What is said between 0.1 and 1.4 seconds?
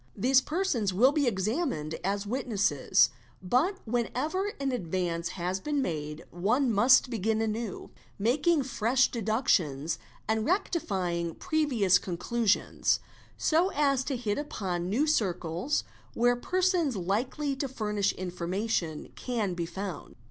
'These persons will be